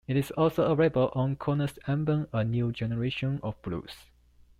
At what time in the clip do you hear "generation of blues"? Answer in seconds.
2.71-3.91